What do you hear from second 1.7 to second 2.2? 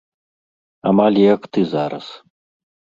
зараз.